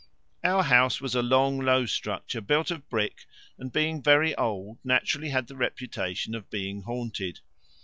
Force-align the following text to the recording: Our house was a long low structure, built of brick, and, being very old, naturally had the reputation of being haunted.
Our 0.43 0.63
house 0.63 0.99
was 0.99 1.13
a 1.13 1.21
long 1.21 1.59
low 1.59 1.85
structure, 1.85 2.41
built 2.41 2.71
of 2.71 2.89
brick, 2.89 3.27
and, 3.59 3.71
being 3.71 4.01
very 4.01 4.33
old, 4.35 4.79
naturally 4.83 5.29
had 5.29 5.45
the 5.45 5.55
reputation 5.55 6.33
of 6.33 6.49
being 6.49 6.81
haunted. 6.81 7.41